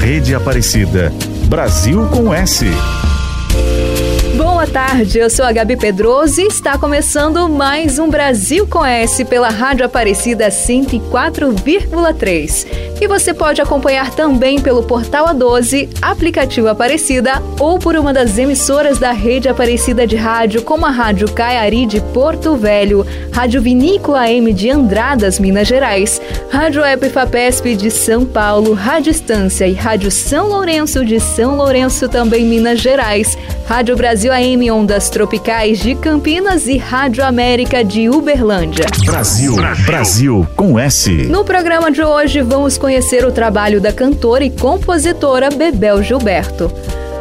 [0.00, 1.12] Rede Aparecida.
[1.44, 2.64] Brasil com S.
[4.34, 9.22] Boa tarde, eu sou a Gabi Pedroso e está começando mais um Brasil com S
[9.26, 12.79] pela Rádio Aparecida 104,3.
[13.00, 18.98] E você pode acompanhar também pelo Portal A12, aplicativo Aparecida ou por uma das emissoras
[18.98, 24.52] da rede Aparecida de rádio, como a Rádio Caiari de Porto Velho, Rádio Vinícola AM
[24.52, 31.02] de Andradas, Minas Gerais, Rádio Epifapesp de São Paulo, Rádio Estância e Rádio São Lourenço
[31.02, 33.38] de São Lourenço, também Minas Gerais,
[33.70, 38.84] Rádio Brasil AM Ondas Tropicais de Campinas e Rádio América de Uberlândia.
[39.04, 39.54] Brasil,
[39.86, 41.28] Brasil com S.
[41.28, 46.68] No programa de hoje vamos conhecer o trabalho da cantora e compositora Bebel Gilberto.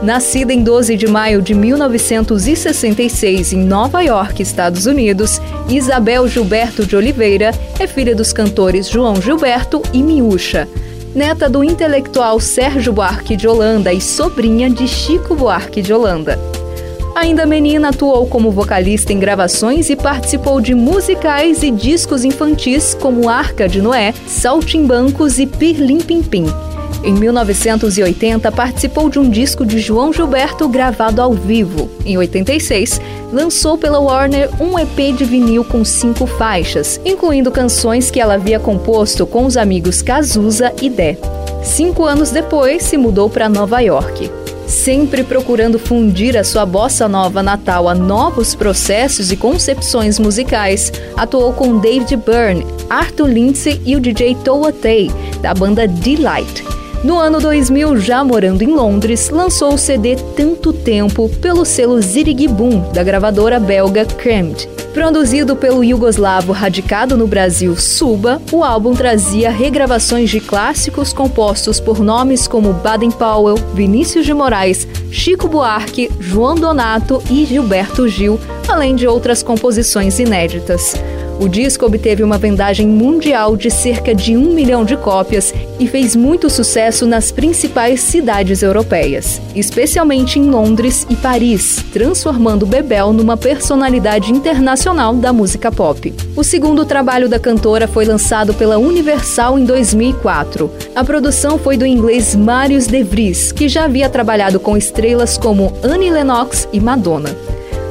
[0.02, 5.40] Nascida em 12 de maio de 1966 em Nova York, Estados Unidos,
[5.70, 10.68] Isabel Gilberto de Oliveira é filha dos cantores João Gilberto e Miúcha
[11.14, 16.40] neta do intelectual Sérgio Buarque de Holanda e sobrinha de Chico Buarque de Holanda.
[17.16, 23.28] Ainda menina, atuou como vocalista em gravações e participou de musicais e discos infantis como
[23.28, 26.46] Arca de Noé, Saltimbancos e Pirlim Pim Pim.
[27.02, 31.90] Em 1980, participou de um disco de João Gilberto gravado ao vivo.
[32.06, 33.00] Em 86,
[33.32, 38.60] lançou pela Warner um EP de vinil com cinco faixas, incluindo canções que ela havia
[38.60, 41.18] composto com os amigos Cazuza e Dé.
[41.64, 44.30] Cinco anos depois, se mudou para Nova York.
[44.68, 51.54] Sempre procurando fundir a sua bossa nova natal a novos processos e concepções musicais, atuou
[51.54, 55.10] com David Byrne, Arthur Lindsay e o DJ Toa Tay,
[55.42, 56.64] da banda Delight.
[57.02, 62.92] No ano 2000, já morando em Londres, lançou o CD Tanto Tempo pelo selo Zirigibum,
[62.92, 64.68] da gravadora belga Cremed.
[64.94, 72.00] Produzido pelo yugoslavo radicado no Brasil Suba, o álbum trazia regravações de clássicos compostos por
[72.00, 78.94] nomes como Baden Powell, Vinícius de Moraes, Chico Buarque, João Donato e Gilberto Gil, além
[78.94, 80.96] de outras composições inéditas.
[81.40, 86.14] O disco obteve uma vendagem mundial de cerca de um milhão de cópias e fez
[86.14, 94.34] muito sucesso nas principais cidades europeias, especialmente em Londres e Paris, transformando Bebel numa personalidade
[94.34, 96.14] internacional da música pop.
[96.36, 100.70] O segundo trabalho da cantora foi lançado pela Universal em 2004.
[100.94, 105.72] A produção foi do inglês Marius De Vries, que já havia trabalhado com estrelas como
[105.82, 107.30] Annie Lennox e Madonna.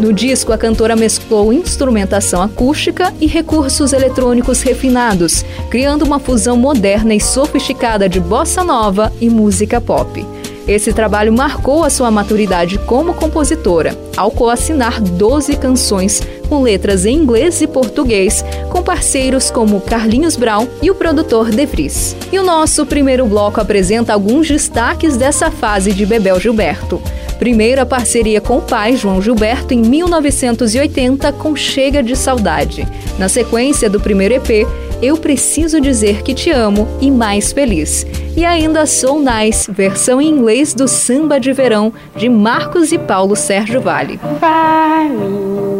[0.01, 7.15] No disco, a cantora mesclou instrumentação acústica e recursos eletrônicos refinados, criando uma fusão moderna
[7.15, 10.25] e sofisticada de bossa nova e música pop.
[10.69, 17.15] Esse trabalho marcou a sua maturidade como compositora, ao coassinar 12 canções com letras em
[17.15, 22.17] inglês e português, com parceiros como Carlinhos Brown e o produtor De Vries.
[22.33, 27.01] E o nosso primeiro bloco apresenta alguns destaques dessa fase de Bebel Gilberto.
[27.39, 32.87] Primeiro, a parceria com o pai, João Gilberto, em 1980, com Chega de Saudade.
[33.19, 34.67] Na sequência do primeiro EP,
[35.01, 38.05] Eu Preciso Dizer Que Te Amo e Mais Feliz.
[38.37, 43.37] E ainda Soul Nice, versão em inglês do Samba de Verão, de Marcos e Paulo
[43.37, 44.19] Sérgio Vale.
[44.41, 45.09] Vai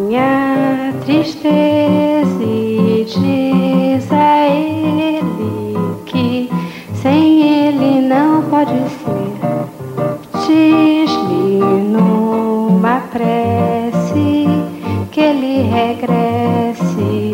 [0.09, 5.77] minha tristeza e diz a ele
[6.07, 6.51] que
[6.95, 9.29] sem ele não pode ser.
[10.47, 14.47] Diz-lhe numa prece
[15.13, 17.33] que ele regresse,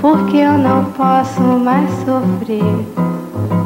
[0.00, 2.84] porque eu não posso mais sofrer.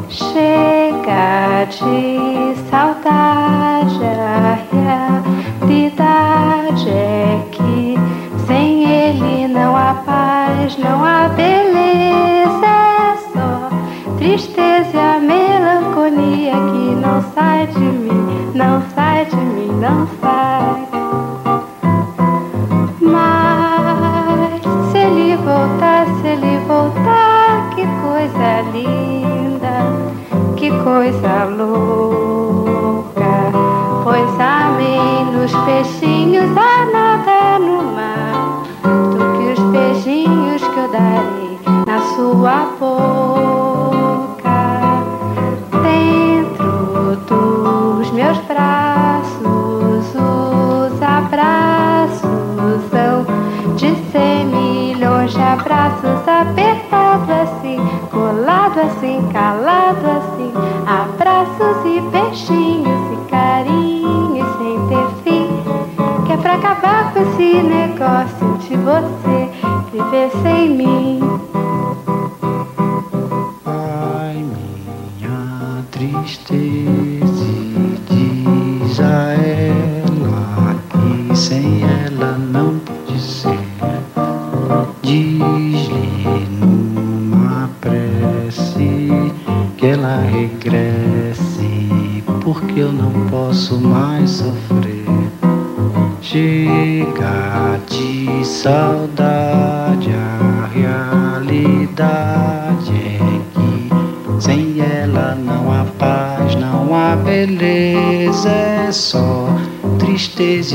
[0.09, 6.22] Chega de saudade, a realidade
[9.53, 13.69] não há paz, não há beleza, é só
[14.17, 20.87] tristeza e a melancolia que não sai de mim, não sai de mim, não sai.
[22.99, 29.75] Mas se ele voltar, se ele voltar, que coisa linda,
[30.55, 33.03] que coisa louca.
[34.03, 36.49] Pois amém nos peixinhos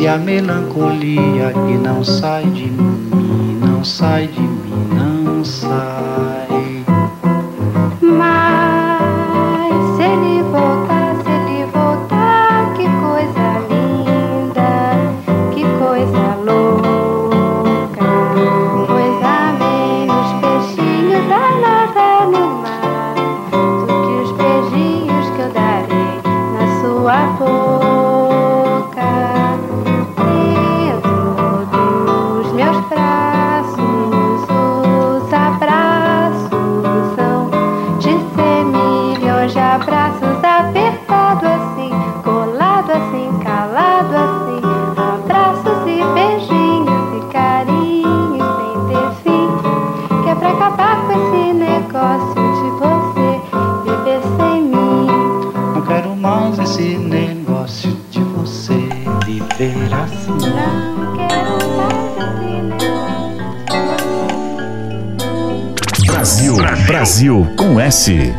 [0.01, 3.08] e a melancolia que não sai de mim,
[67.19, 68.33] Brasil com S.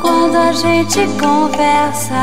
[0.00, 2.14] Quando a gente conversa,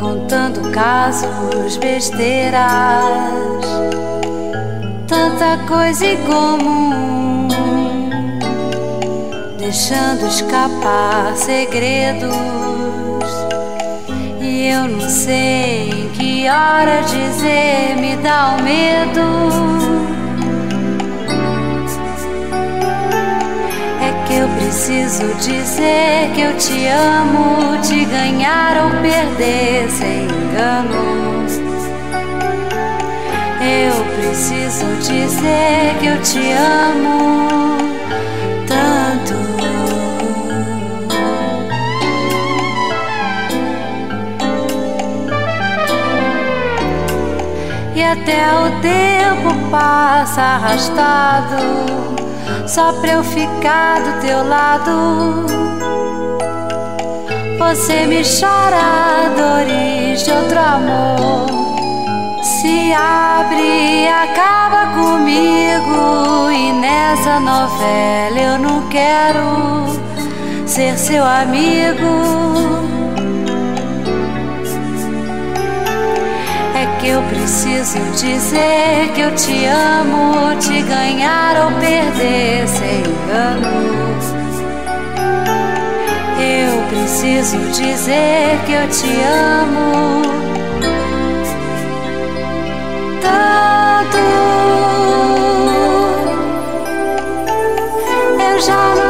[0.00, 2.64] contando casos, besteiras,
[5.06, 7.23] tanta coisa em comum,
[9.74, 12.32] deixando escapar segredos.
[14.40, 19.24] E eu não sei em que hora dizer, me dá o medo.
[24.00, 31.44] É que eu preciso dizer que eu te amo, te ganhar ou perder sem engano.
[33.60, 37.63] Eu preciso dizer que eu te amo
[48.24, 51.56] até o tempo passa arrastado
[52.66, 55.44] só pra eu ficar do teu lado.
[57.58, 61.46] Você me chora dores de outro amor.
[62.42, 66.50] Se abre e acaba comigo.
[66.50, 69.86] E nessa novela eu não quero
[70.66, 72.73] ser seu amigo.
[77.14, 83.94] Eu preciso dizer que eu te amo, te ganhar ou perder sem engano.
[86.40, 89.06] Eu preciso dizer que eu te
[89.62, 90.22] amo
[93.22, 94.18] tanto.
[98.40, 99.03] Eu já não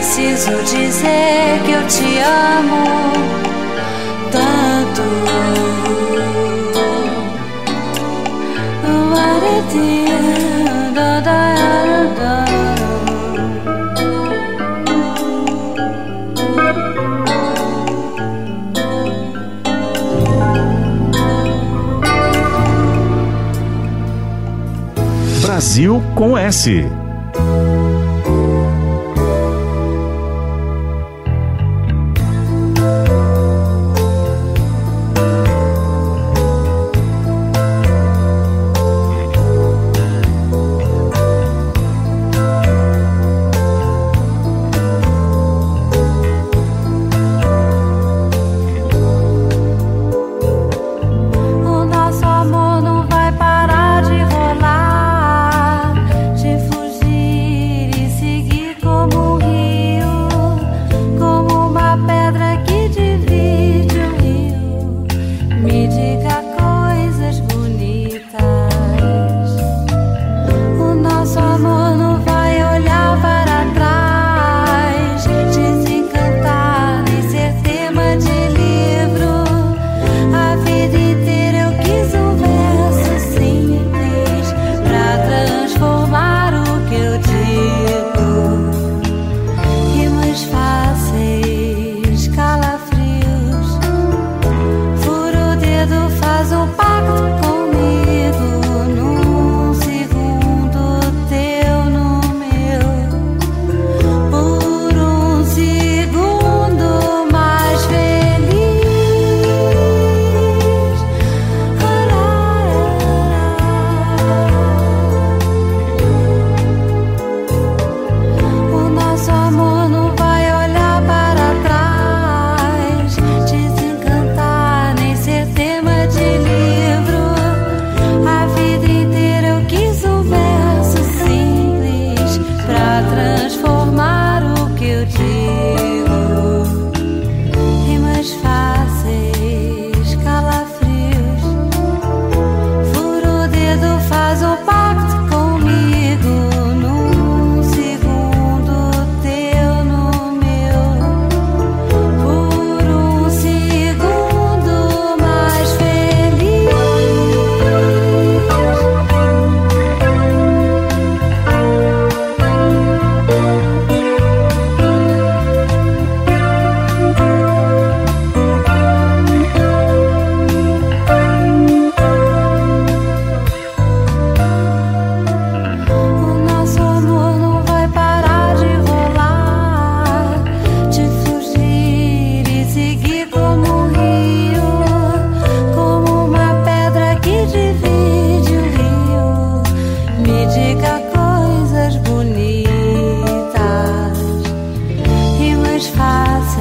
[0.00, 3.12] preciso dizer que eu te amo
[4.32, 5.02] tanto.
[25.42, 26.99] Brasil com S.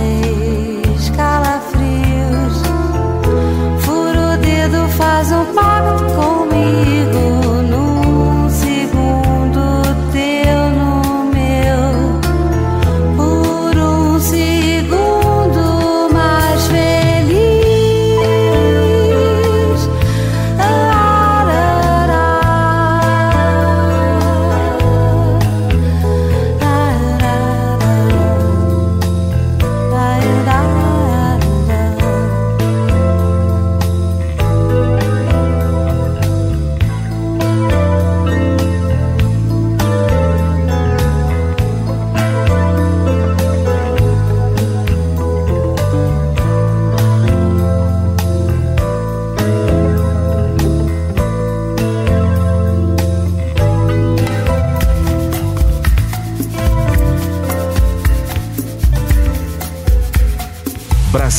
[0.09, 0.38] day.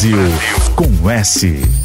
[0.00, 0.16] Brasil
[0.76, 1.79] com S.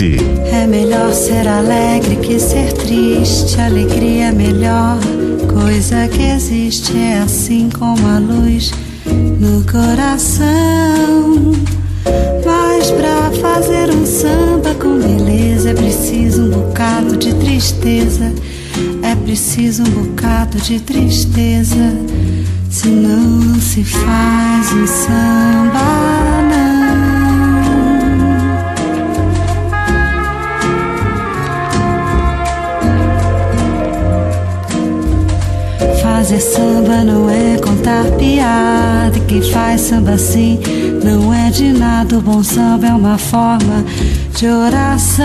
[0.00, 3.60] É melhor ser alegre que ser triste.
[3.60, 4.98] Alegria é melhor
[5.52, 6.96] coisa que existe.
[6.96, 8.72] É assim como a luz
[9.38, 11.52] no coração.
[12.42, 18.32] Mas pra fazer um samba com beleza é preciso um bocado de tristeza.
[19.02, 21.94] É preciso um bocado de tristeza.
[22.70, 26.11] Senão não se faz um samba.
[36.92, 39.18] Samba não é contar piada.
[39.26, 40.60] Quem faz samba assim
[41.02, 42.18] não é de nada.
[42.18, 43.84] O bom samba é uma forma
[44.36, 45.22] de oração.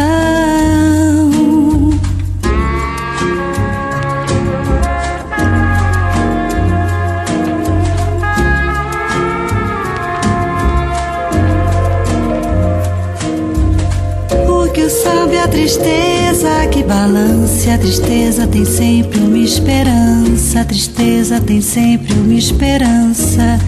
[15.38, 17.69] O a tristeza que balance.
[17.69, 20.62] A tristeza tem sempre uma esperança.
[20.62, 23.60] A tristeza tem sempre uma esperança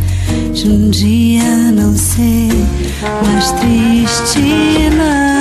[0.54, 2.50] de um dia não ser
[3.26, 5.40] mais triste, não.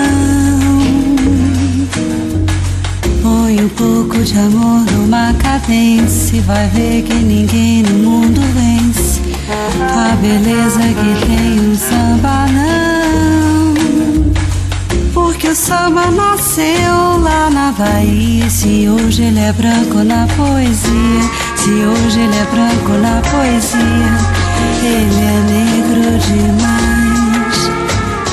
[3.23, 9.21] Põe um pouco de amor numa cadência e vai ver que ninguém no mundo vence
[9.81, 12.88] a beleza que tem um samba, não.
[15.51, 18.51] O samba nasceu lá na Bahia.
[18.51, 21.23] Se hoje ele é branco na poesia,
[21.57, 23.81] se hoje ele é branco na poesia,
[24.83, 27.59] ele é negro demais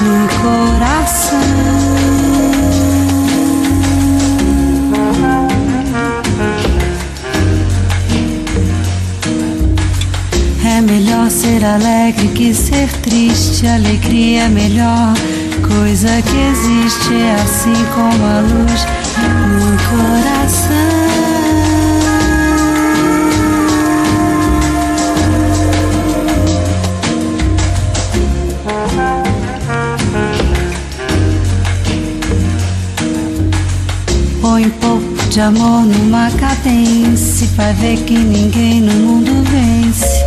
[0.01, 1.39] no coração.
[10.65, 13.65] É melhor ser alegre que ser triste.
[13.65, 15.13] Alegria é melhor
[15.67, 17.13] coisa que existe.
[17.13, 18.85] É assim como a luz
[19.59, 20.95] no coração.
[34.41, 37.47] Põe um pouco de amor numa cadência.
[37.55, 40.25] Vai ver que ninguém no mundo vence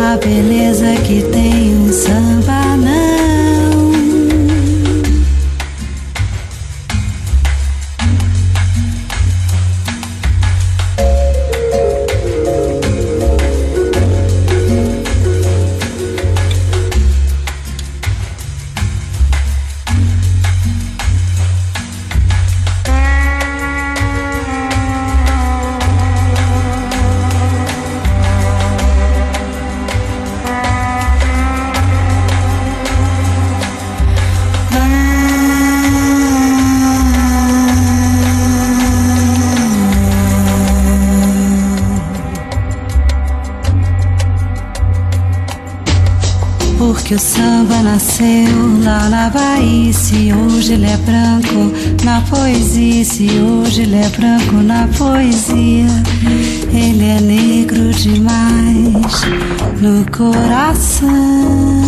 [0.00, 3.23] a beleza que tem um samba, não.
[50.04, 51.72] Se hoje ele é branco
[52.04, 55.86] na poesia, se hoje ele é branco na poesia,
[56.70, 59.22] ele é negro demais
[59.80, 61.83] no coração.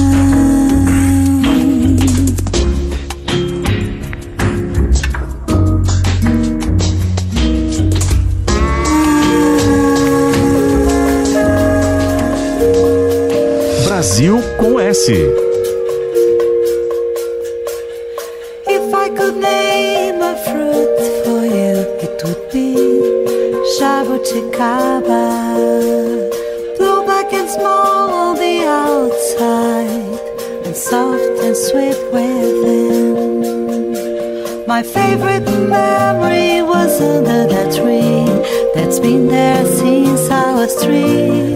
[34.66, 38.26] My favorite memory was under that tree
[38.74, 41.55] that's been there since I was three.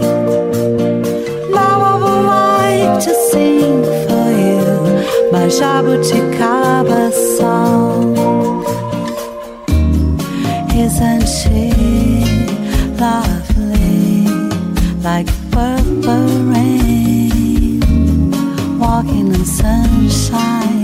[1.51, 4.63] Now I would like to sing for you
[5.29, 8.15] my jabuticaba song.
[10.73, 11.73] Isn't she
[12.95, 14.25] lovely,
[15.03, 17.81] like purple rain,
[18.79, 20.80] walking in sunshine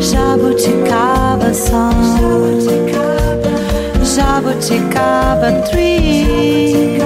[0.00, 2.64] jabuticaba song,
[4.02, 6.98] jabuticaba tree,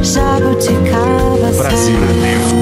[0.00, 1.98] jabuticaba Brasil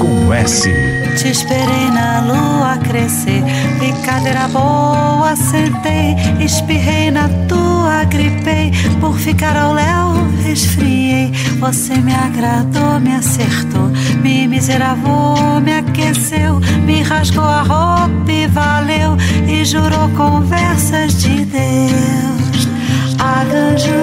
[0.01, 0.92] com S.
[1.15, 3.43] Te esperei na lua crescer,
[3.77, 11.31] brincadeira boa, sentei, espirrei na tua, gripei, por ficar ao léu, resfriei.
[11.59, 13.89] Você me agradou, me acertou,
[14.21, 19.15] me miseravou, me aqueceu, me rasgou a roupa e valeu,
[19.47, 22.67] e jurou conversas de Deus.
[23.19, 23.93] Aganju,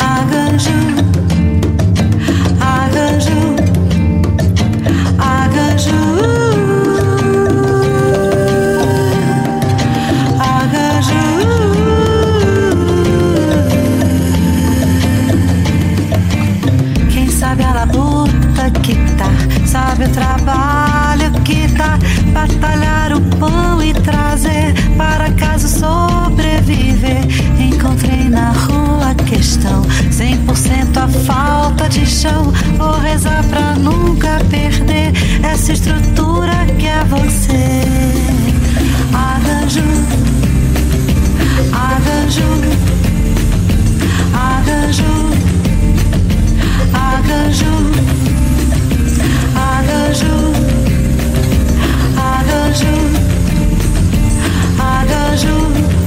[0.00, 1.13] Aganju,
[22.34, 27.24] batalhar o pão e trazer para casa sobreviver.
[27.58, 28.83] Encontrei na rua
[29.34, 32.52] questão, 100% a falta de chão.
[32.78, 37.82] Vou rezar pra nunca perder essa estrutura que é você.
[39.12, 39.82] Aganju,
[41.72, 42.50] Aganju,
[44.34, 45.14] Aganju,
[46.92, 47.74] Aganju,
[49.54, 50.36] Aganju,
[52.16, 52.94] Aganju,
[54.78, 56.03] Aganju,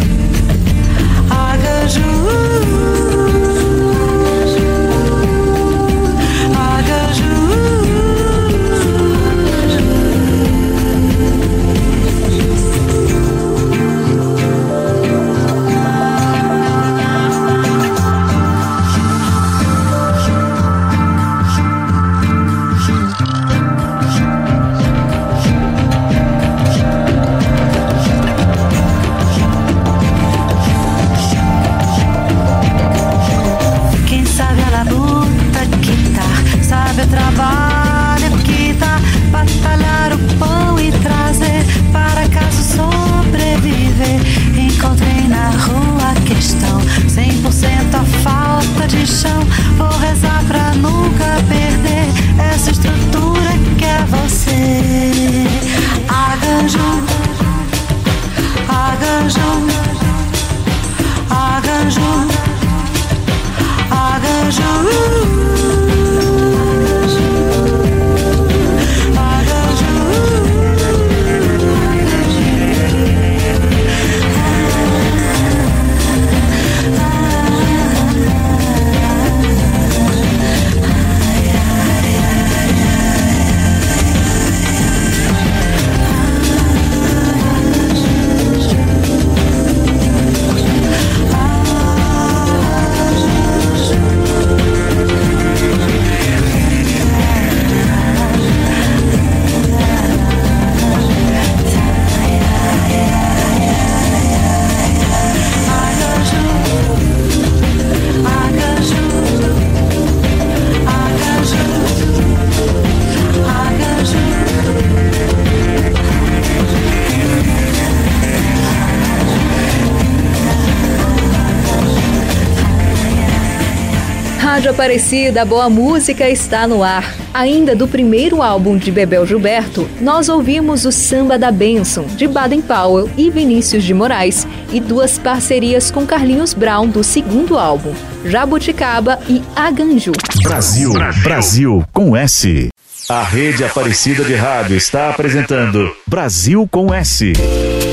[124.77, 127.15] Aparecida, boa música está no ar.
[127.33, 132.61] Ainda do primeiro álbum de Bebel Gilberto, nós ouvimos o Samba da Benção, de Baden
[132.61, 137.91] Powell e Vinícius de Moraes, e duas parcerias com Carlinhos Brown do segundo álbum,
[138.23, 140.11] Jabuticaba e Aganju.
[140.43, 142.69] Brasil, Brasil com S.
[143.09, 147.33] A rede Aparecida de Rádio está apresentando Brasil com S.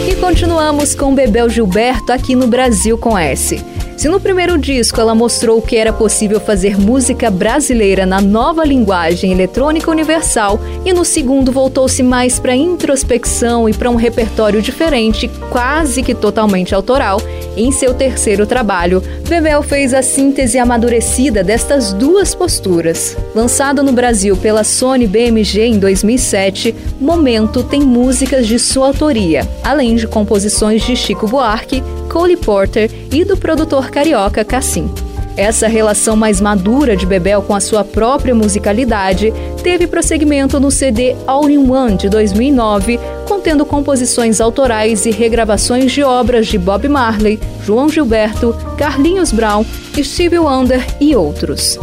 [0.06, 3.64] E continuamos com Bebel Gilberto aqui no Brasil com S.
[4.04, 9.32] Se no primeiro disco ela mostrou que era possível fazer música brasileira na nova linguagem
[9.32, 16.02] eletrônica universal, e no segundo voltou-se mais para introspecção e para um repertório diferente, quase
[16.02, 17.18] que totalmente autoral,
[17.56, 23.16] em seu terceiro trabalho, Bebel fez a síntese amadurecida destas duas posturas.
[23.34, 29.96] Lançado no Brasil pela Sony BMG em 2007, Momento tem músicas de sua autoria, além
[29.96, 31.82] de composições de Chico Buarque,
[32.14, 34.88] Cole Porter e do produtor carioca Cassim.
[35.36, 41.16] Essa relação mais madura de Bebel com a sua própria musicalidade teve prosseguimento no CD
[41.26, 47.40] All in One de 2009, contendo composições autorais e regravações de obras de Bob Marley,
[47.64, 49.64] João Gilberto, Carlinhos Brown,
[50.00, 51.80] Stevie Wonder e outros.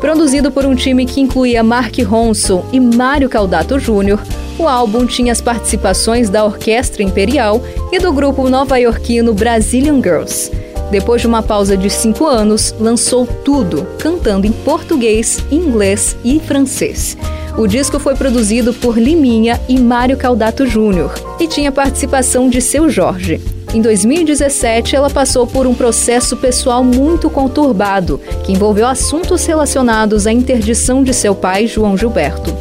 [0.00, 4.18] Produzido por um time que incluía Mark Ronson e Mário Caldato Jr.,
[4.58, 10.50] o álbum tinha as participações da Orquestra Imperial e do grupo nova-iorquino Brazilian Girls.
[10.90, 17.16] Depois de uma pausa de cinco anos, lançou tudo, cantando em português, inglês e francês.
[17.56, 22.88] O disco foi produzido por Liminha e Mário Caldato Júnior e tinha participação de seu
[22.88, 23.57] Jorge.
[23.72, 30.32] Em 2017, ela passou por um processo pessoal muito conturbado, que envolveu assuntos relacionados à
[30.32, 32.56] interdição de seu pai, João Gilberto.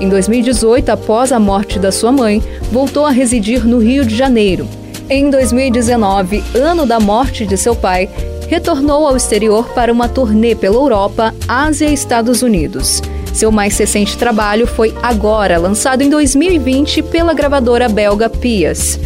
[0.00, 4.68] Em 2018, após a morte da sua mãe, voltou a residir no Rio de Janeiro.
[5.10, 8.08] Em 2019, ano da morte de seu pai,
[8.48, 13.02] retornou ao exterior para uma turnê pela Europa, Ásia e Estados Unidos.
[13.34, 19.00] Seu mais recente trabalho foi Agora, lançado em 2020 pela gravadora belga Pias.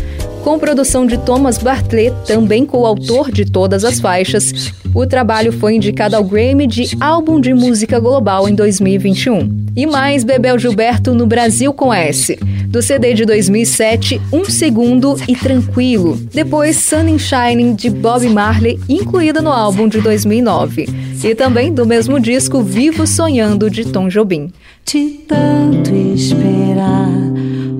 [0.46, 6.14] Com produção de Thomas Bartlett, também coautor de todas as faixas, o trabalho foi indicado
[6.14, 9.66] ao Grammy de Álbum de Música Global em 2021.
[9.74, 12.38] E mais Bebel Gilberto no Brasil com S.
[12.68, 16.16] Do CD de 2007, Um Segundo e Tranquilo.
[16.32, 20.88] Depois Sun and Shining de Bob Marley, incluída no álbum de 2009.
[21.24, 24.52] E também do mesmo disco Vivo Sonhando de Tom Jobim.
[24.84, 27.10] De tanto esperar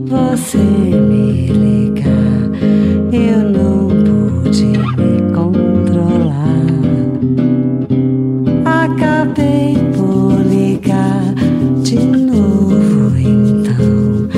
[0.08, 1.85] você me ligar,
[3.16, 6.66] eu não pude me controlar.
[8.64, 11.34] Acabei por ligar
[11.82, 14.28] de novo, então,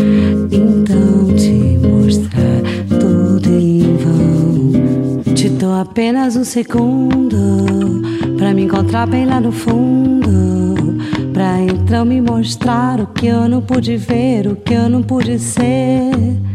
[0.50, 5.34] então te mostrar tudo em vão.
[5.34, 8.02] Te dou apenas um segundo
[8.36, 10.98] pra me encontrar bem lá no fundo.
[11.32, 15.38] Pra então me mostrar o que eu não pude ver, o que eu não pude
[15.38, 16.47] ser.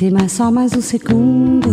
[0.00, 1.68] Tem mais só mais um segundo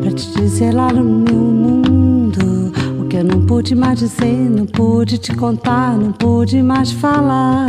[0.00, 4.64] pra te dizer lá no meu mundo o que eu não pude mais dizer, não
[4.64, 7.66] pude te contar, não pude mais falar.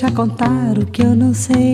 [0.00, 1.67] Deixa contar o que eu não sei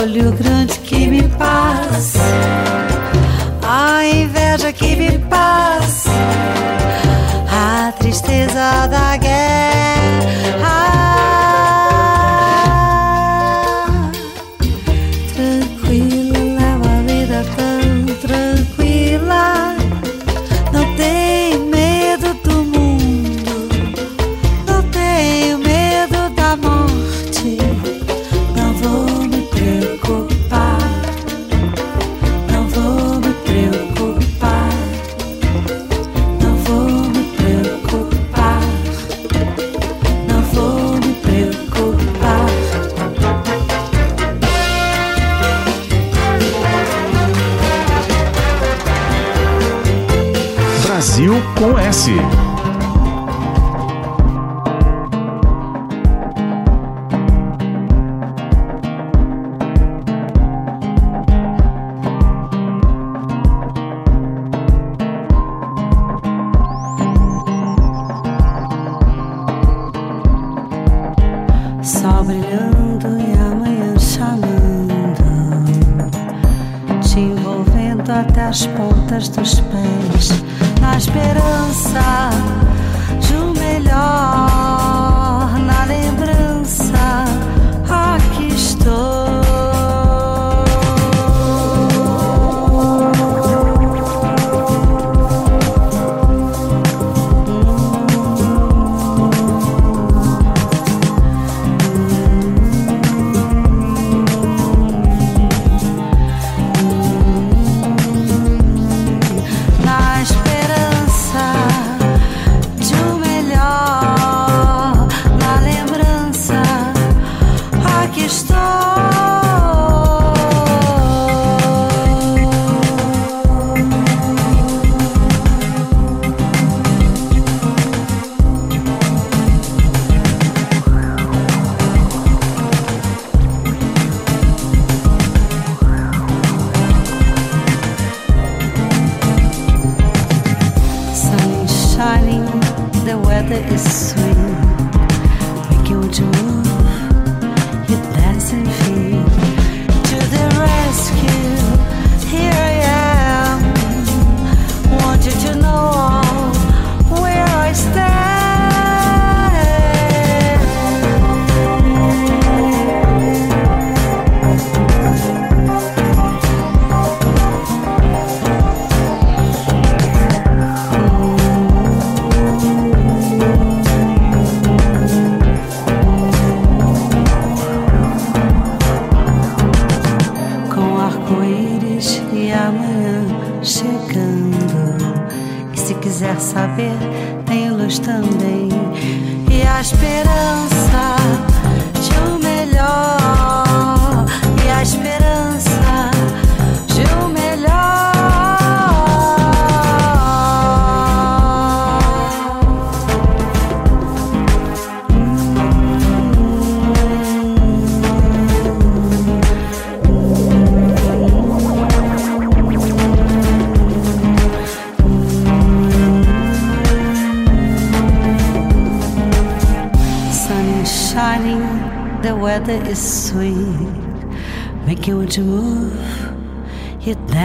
[0.00, 2.20] olho grande que me passa,
[3.62, 6.10] a inveja que me passa,
[7.50, 9.77] a tristeza da guerra.
[51.58, 52.37] Com S.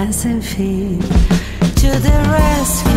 [0.03, 0.97] philosophy
[1.75, 2.92] to the rescue.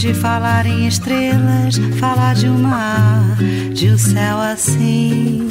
[0.00, 3.36] De falar em estrelas, falar de um mar,
[3.74, 5.46] de um céu assim.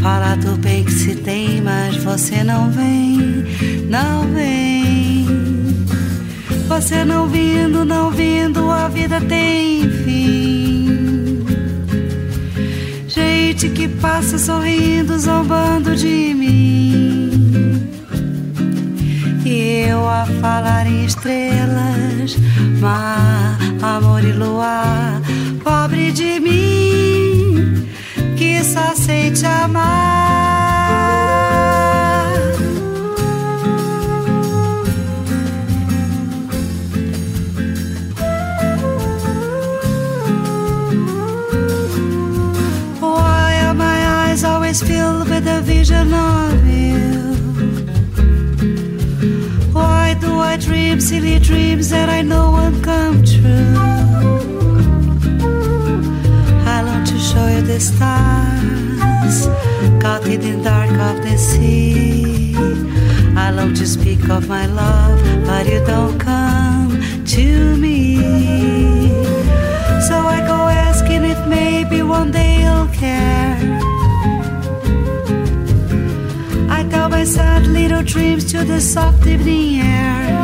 [0.00, 3.44] Falar do bem que se tem, mas você não vem,
[3.90, 5.26] não vem.
[6.66, 10.61] Você não vindo, não vindo, a vida tem fim.
[13.70, 17.88] Que passa sorrindo, zombando de mim.
[19.44, 22.36] E eu a falar em estrelas
[22.80, 25.20] mar, amor e luar,
[25.64, 27.88] pobre de mim,
[28.36, 30.41] que só sei te amar.
[51.02, 53.76] Silly dreams that I know won't come true?
[56.74, 59.36] I long to show you the stars,
[60.00, 62.54] caught in the dark of the sea.
[63.36, 66.90] I long to speak of my love, but you don't come
[67.34, 68.16] to me.
[70.08, 73.91] So I go asking if maybe one day you'll care.
[77.22, 80.40] I tell little dreams to the soft evening air.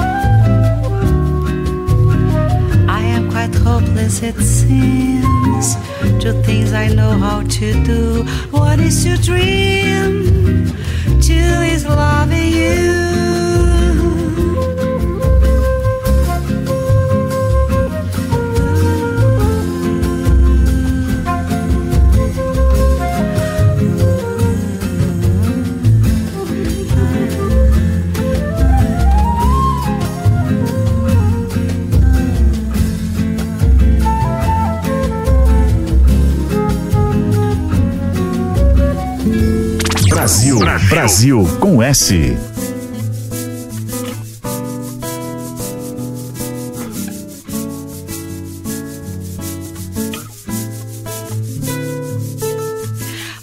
[2.89, 5.75] I am quite hopeless, it seems,
[6.23, 8.23] to things I know how to do.
[8.53, 10.71] One is to dream,
[11.21, 13.18] two is loving you.
[40.99, 42.37] Brasil, com S.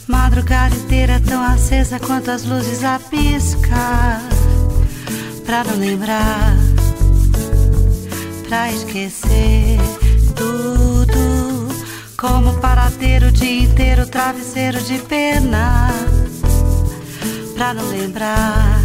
[0.06, 4.22] Madrugada inteira tão acesa quanto as luzes a piscar.
[5.46, 6.58] Pra não lembrar,
[8.50, 9.80] pra esquecer
[10.36, 11.70] tudo.
[12.18, 16.15] Como paradeiro o dia inteiro, travesseiro de pena.
[17.56, 18.82] Pra não lembrar,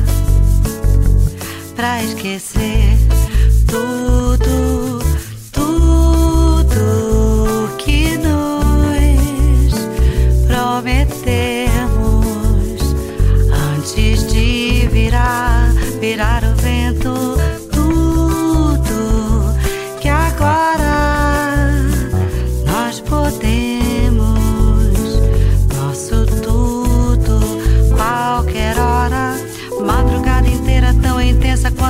[1.75, 2.97] pra esquecer
[3.67, 4.70] tudo,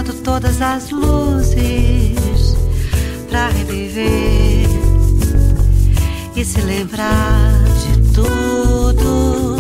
[0.04, 2.56] todas as luzes,
[3.28, 4.66] pra reviver
[6.34, 9.56] e se lembrar de tudo.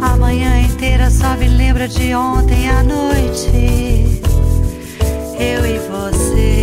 [0.00, 4.20] A manhã inteira só me lembra de ontem à noite.
[5.38, 6.61] Eu e você,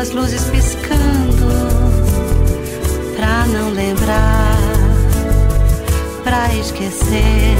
[0.00, 1.46] as luzes piscando,
[3.16, 4.56] pra não lembrar,
[6.24, 7.54] pra esquecer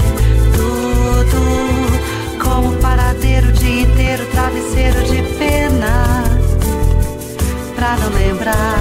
[0.56, 6.24] tudo, como paradeiro o dia inteiro, travesseiro de pena,
[7.76, 8.79] pra não lembrar,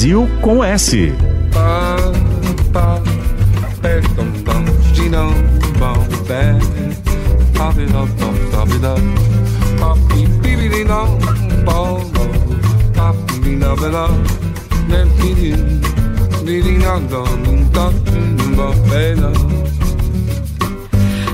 [0.00, 1.12] Brasil com S.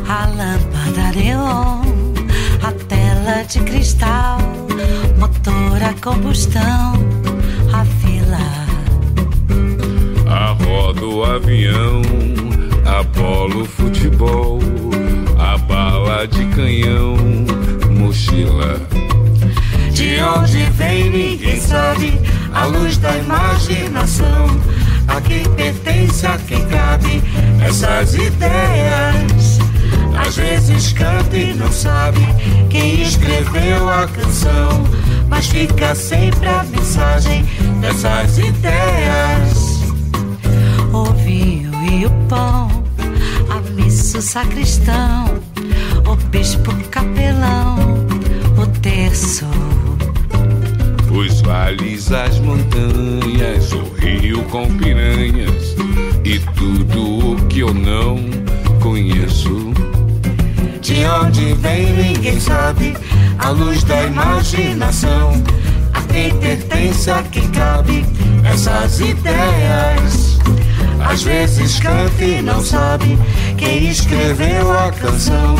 [0.08, 1.82] A lâmpada neon,
[2.64, 4.38] a tela de cristal,
[5.20, 7.05] motor a combustão,
[11.24, 12.02] avião,
[12.84, 14.60] Apolo futebol,
[15.38, 17.16] a bala de canhão,
[17.90, 18.80] mochila.
[19.92, 22.12] De onde vem ninguém sabe,
[22.52, 24.46] a luz da imaginação.
[25.08, 27.22] A quem pertence, a quem cabe
[27.66, 29.58] essas ideias.
[30.16, 32.20] Às vezes canta e não sabe
[32.70, 34.84] quem escreveu a canção,
[35.28, 37.44] mas fica sempre a mensagem
[37.80, 39.65] dessas ideias.
[41.26, 42.68] O vinho e o pão,
[43.50, 45.24] a missa, o sacristão,
[46.06, 47.76] o bispo capelão,
[48.56, 49.44] o terço.
[51.10, 55.74] Os vales, as montanhas, o rio com piranhas
[56.24, 58.18] e tudo o que eu não
[58.80, 59.72] conheço.
[60.80, 62.96] De onde vem ninguém sabe,
[63.40, 65.32] a luz da imaginação.
[65.92, 68.06] A quem pertence, a quem cabe
[68.44, 70.36] essas ideias.
[71.00, 73.18] Às vezes canta e não sabe
[73.56, 75.56] quem escreveu a canção,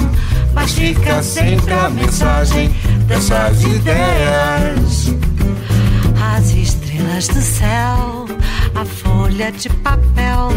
[0.55, 2.75] mas fica sempre a mensagem
[3.07, 5.15] dessas ideias.
[6.37, 8.27] As estrelas do céu,
[8.75, 10.49] a folha de papel,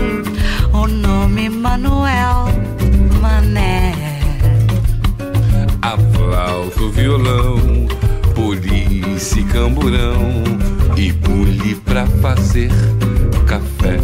[0.73, 2.47] o nome Manuel
[3.21, 3.93] Mané.
[5.81, 7.87] A flauta, o violão,
[8.35, 10.43] polícia e camburão
[10.97, 12.69] e bule pra fazer
[13.45, 13.97] café.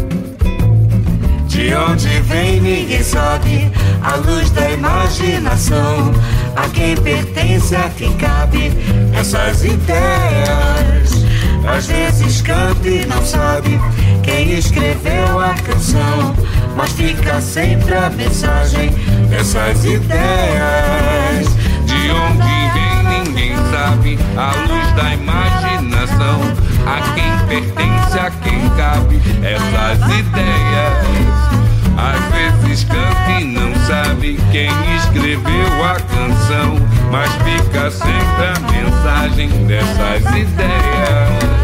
[1.66, 6.12] De onde vem ninguém sabe, a luz da imaginação.
[6.54, 8.70] A quem pertence, a quem cabe
[9.12, 11.24] essas ideias.
[11.66, 13.80] Às vezes canta e não sabe
[14.22, 16.36] quem escreveu a canção,
[16.76, 18.90] mas fica sempre a mensagem
[19.28, 21.48] dessas ideias.
[21.84, 22.44] De onde
[22.74, 26.42] vem ninguém sabe, a luz da imaginação.
[26.86, 31.05] A quem pertence, a quem cabe essas ideias.
[31.96, 36.76] Às vezes canta e não sabe quem escreveu a canção,
[37.10, 41.56] mas fica sempre a mensagem dessas ideias.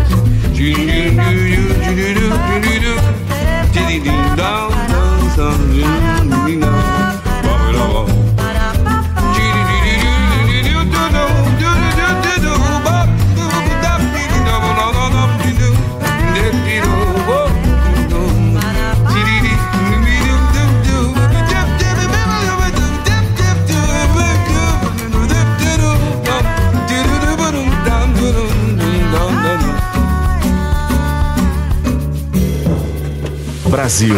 [33.92, 34.16] Brasil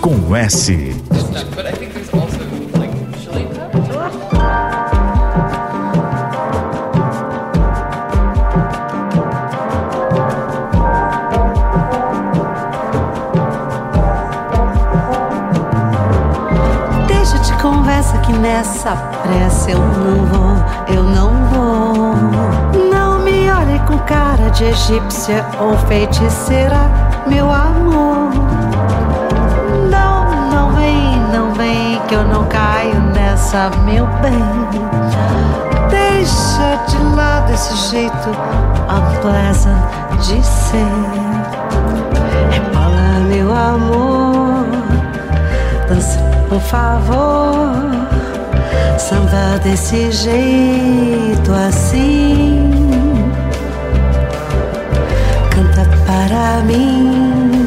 [0.00, 0.96] com S.
[17.06, 22.90] Deixa de conversa que nessa pressa eu não vou, eu não vou.
[22.90, 26.90] Não me olhe com cara de egípcia ou feiticeira,
[27.26, 27.79] meu amor.
[32.10, 34.34] Que eu não caio nessa, meu bem.
[35.88, 38.30] Deixa de lado esse jeito
[38.90, 39.80] unpleasant
[40.18, 40.84] de ser.
[42.50, 44.66] Rebola, meu amor,
[45.88, 47.70] dança, por favor.
[48.98, 52.72] Samba desse jeito assim.
[55.50, 57.59] Canta para mim,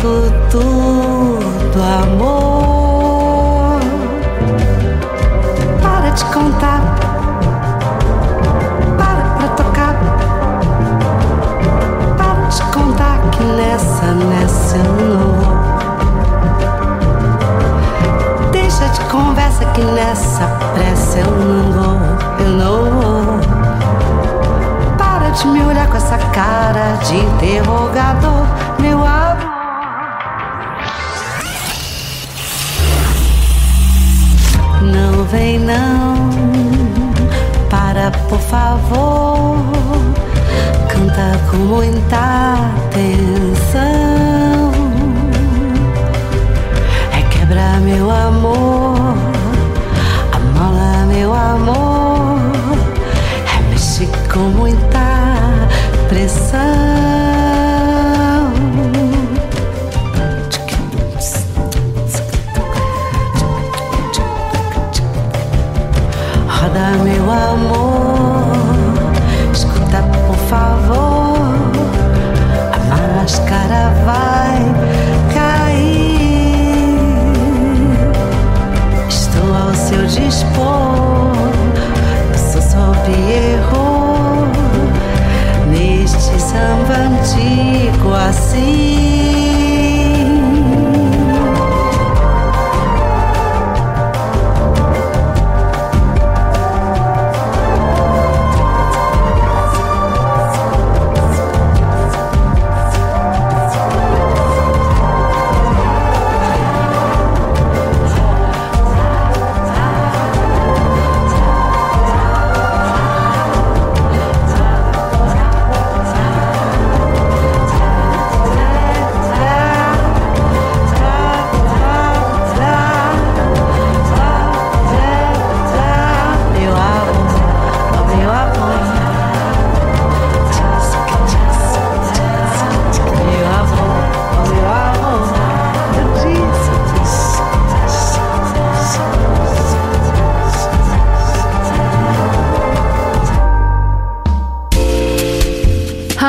[0.00, 3.80] Com tudo, amor.
[5.82, 6.80] Para de contar,
[8.96, 9.94] para pra tocar.
[12.16, 15.58] Para de contar que nessa, nessa eu não vou.
[18.52, 22.00] Deixa de conversa que nessa pressa eu não vou,
[22.38, 23.40] eu não vou.
[24.96, 28.37] Para de me olhar com essa cara de interrogador,
[35.30, 36.30] vem não,
[37.68, 39.56] para por favor,
[40.88, 42.54] canta com muita
[42.86, 43.78] atenção.
[47.12, 49.16] É quebrar meu amor,
[50.32, 52.38] amola meu amor,
[53.54, 55.68] é mexer com muita
[56.08, 56.87] pressão.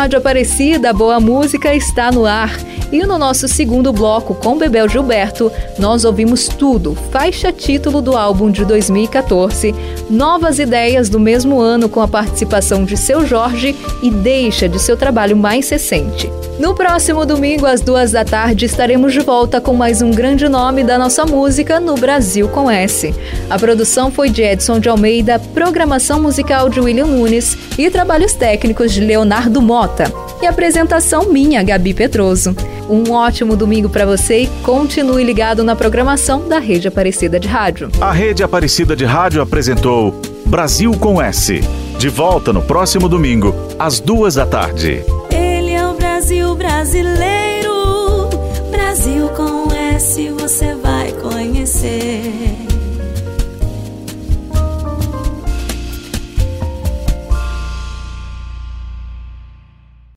[0.10, 2.58] Rádio Aparecida, boa música está no ar.
[2.92, 8.50] E no nosso segundo bloco, com Bebel Gilberto, nós ouvimos tudo, faixa título do álbum
[8.50, 9.76] de 2014,
[10.10, 14.98] novas ideias do mesmo ano com a participação de Seu Jorge e deixa de seu
[14.98, 16.28] trabalho mais recente.
[16.60, 20.84] No próximo domingo, às duas da tarde, estaremos de volta com mais um grande nome
[20.84, 23.14] da nossa música no Brasil com S.
[23.50, 28.94] A produção foi de Edson de Almeida, programação musical de William Nunes e trabalhos técnicos
[28.94, 30.14] de Leonardo Mota.
[30.42, 32.56] E apresentação minha, Gabi Petroso.
[32.88, 37.90] Um ótimo domingo para você e continue ligado na programação da Rede Aparecida de Rádio.
[38.00, 41.62] A Rede Aparecida de Rádio apresentou Brasil com S.
[41.98, 45.04] De volta no próximo domingo, às duas da tarde.
[45.98, 48.30] Brasil brasileiro,
[48.72, 50.30] Brasil com S